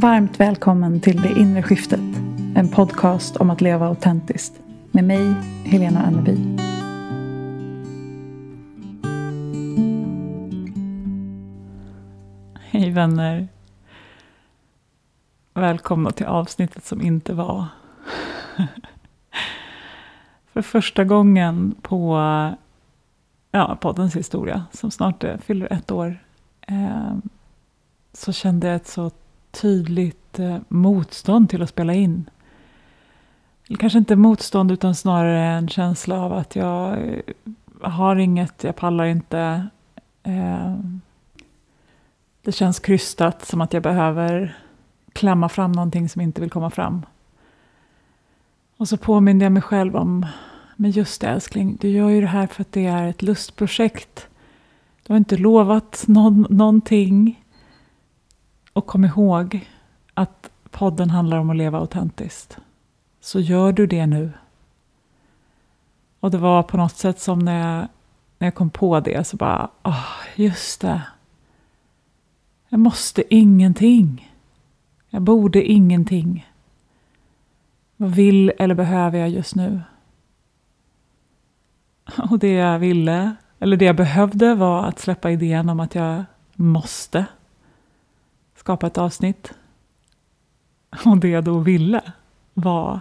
[0.00, 2.00] Varmt välkommen till Det inre skiftet.
[2.54, 4.60] En podcast om att leva autentiskt.
[4.90, 5.34] Med mig,
[5.64, 6.36] Helena Anneby.
[12.60, 13.48] Hej vänner.
[15.54, 17.64] Välkomna till avsnittet som inte var.
[20.52, 22.16] För första gången på
[23.50, 26.18] ja, poddens historia, som snart eh, fyller ett år,
[26.60, 27.16] eh,
[28.12, 29.10] så kände jag ett så
[29.60, 32.30] tydligt eh, motstånd till att spela in.
[33.68, 37.20] Eller kanske inte motstånd utan snarare en känsla av att jag eh,
[37.80, 39.66] har inget, jag pallar inte.
[40.22, 40.74] Eh,
[42.42, 44.56] det känns krystat, som att jag behöver
[45.12, 47.06] klämma fram någonting som inte vill komma fram.
[48.76, 50.26] Och så påminner jag mig själv om,
[50.76, 54.28] men just det älskling, du gör ju det här för att det är ett lustprojekt.
[55.06, 57.44] Du har inte lovat någon, någonting.
[58.76, 59.68] Och kom ihåg
[60.14, 62.58] att podden handlar om att leva autentiskt.
[63.20, 64.32] Så gör du det nu.
[66.20, 67.88] Och det var på något sätt som när jag,
[68.38, 71.02] när jag kom på det så bara, oh, just det.
[72.68, 74.32] Jag måste ingenting.
[75.08, 76.50] Jag borde ingenting.
[77.96, 79.80] Vad vill eller behöver jag just nu?
[82.30, 86.24] Och det jag ville, eller det jag behövde var att släppa idén om att jag
[86.54, 87.26] måste
[88.66, 89.54] skapa ett avsnitt.
[91.04, 92.02] Och det jag då ville
[92.54, 93.00] var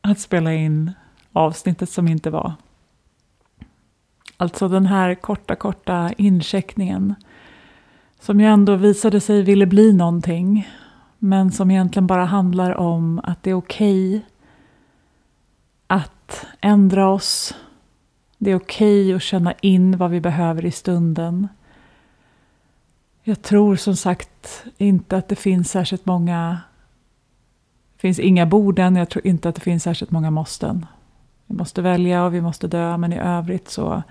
[0.00, 0.92] att spela in
[1.32, 2.52] avsnittet som inte var.
[4.36, 7.14] Alltså den här korta, korta incheckningen
[8.20, 10.68] som ju ändå visade sig ville bli någonting
[11.18, 14.20] men som egentligen bara handlar om att det är okej okay
[15.86, 17.54] att ändra oss.
[18.38, 21.48] Det är okej okay att känna in vad vi behöver i stunden.
[23.22, 26.60] Jag tror som sagt inte att det finns särskilt många...
[27.94, 30.86] Det finns inga borden, jag tror inte att det finns särskilt många måsten.
[31.46, 34.02] Vi måste välja och vi måste dö, men i övrigt så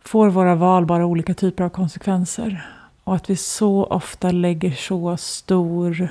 [0.00, 2.66] får våra val bara olika typer av konsekvenser.
[3.04, 6.08] Och att vi så ofta lägger så stor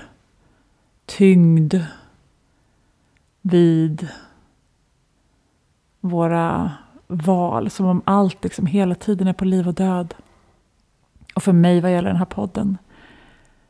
[1.05, 1.75] tyngd
[3.41, 4.07] vid
[5.99, 6.71] våra
[7.07, 7.69] val.
[7.69, 10.13] Som om allt liksom hela tiden är på liv och död.
[11.41, 12.77] Och för mig vad gäller den här podden.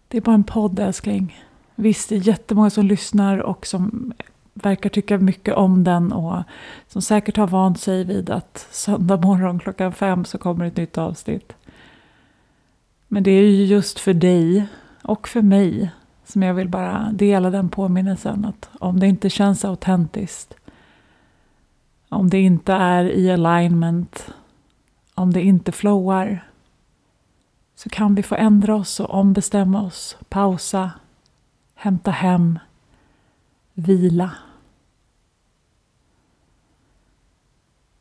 [0.07, 1.37] Det är bara en podd älskling.
[1.75, 4.13] Visst, det är jättemånga som lyssnar och som
[4.53, 6.43] verkar tycka mycket om den och
[6.87, 10.97] som säkert har vant sig vid att söndag morgon klockan fem så kommer ett nytt
[10.97, 11.53] avsnitt.
[13.07, 14.67] Men det är ju just för dig
[15.01, 15.91] och för mig
[16.25, 20.53] som jag vill bara dela den påminnelsen att om det inte känns autentiskt,
[22.09, 24.33] om det inte är i alignment,
[25.15, 26.50] om det inte flowar,
[27.83, 30.91] så kan vi få ändra oss och ombestämma oss, pausa,
[31.75, 32.59] hämta hem,
[33.73, 34.31] vila.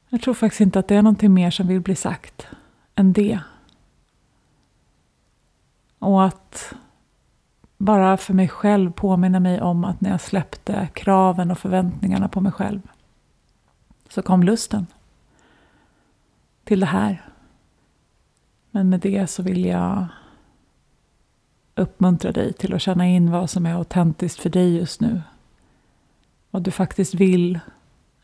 [0.08, 2.46] Jag tror faktiskt inte att det är någonting mer som vill bli sagt
[2.94, 3.40] än det.
[5.98, 6.74] Och att
[7.78, 12.40] bara för mig själv påminna mig om att när jag släppte kraven och förväntningarna på
[12.40, 12.80] mig själv
[14.08, 14.86] så kom lusten
[16.64, 17.29] till det här.
[18.70, 20.06] Men med det så vill jag
[21.74, 25.22] uppmuntra dig till att känna in vad som är autentiskt för dig just nu.
[26.50, 27.60] Vad du faktiskt vill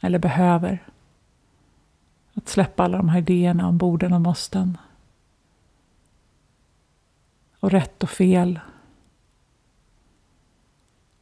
[0.00, 0.88] eller behöver.
[2.34, 4.78] Att släppa alla de här idéerna om borden och måsten
[7.60, 8.60] och rätt och fel.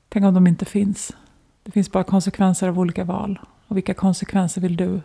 [0.08, 1.16] Tänk om de inte finns.
[1.62, 3.38] Det finns bara konsekvenser av olika val.
[3.66, 5.00] Och vilka konsekvenser vill du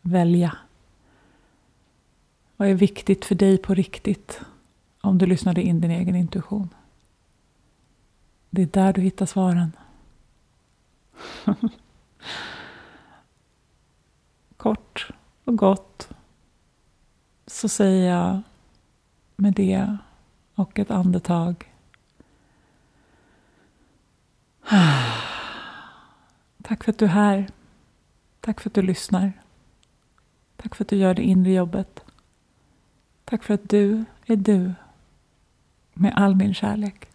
[0.00, 0.56] välja?
[2.62, 4.40] Vad är viktigt för dig på riktigt?
[5.00, 6.68] Om du lyssnade in din egen intuition.
[8.50, 9.72] Det är där du hittar svaren.
[14.56, 15.10] Kort
[15.44, 16.08] och gott
[17.46, 18.42] så säger jag
[19.36, 19.96] med det
[20.54, 21.72] och ett andetag.
[26.62, 27.50] Tack för att du är här.
[28.40, 29.32] Tack för att du lyssnar.
[30.56, 32.01] Tack för att du gör det inre jobbet.
[33.32, 34.72] Tack för att du är du.
[35.94, 37.06] Med all min kärlek.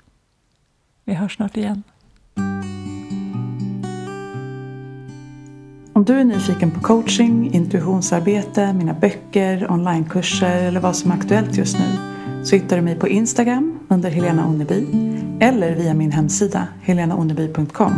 [1.04, 1.84] Vi hörs snart igen.
[5.94, 11.58] Om du är nyfiken på coaching, intuitionsarbete, mina böcker, onlinekurser eller vad som är aktuellt
[11.58, 11.86] just nu
[12.44, 14.88] så hittar du mig på Instagram under Helena Onneby
[15.40, 17.94] eller via min hemsida helenaonneby.com.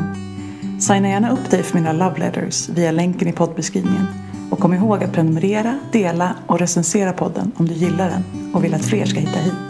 [0.80, 4.29] Signa gärna upp dig för mina love letters via länken i poddbeskrivningen.
[4.50, 8.74] Och kom ihåg att prenumerera, dela och recensera podden om du gillar den och vill
[8.74, 9.69] att fler ska hitta hit.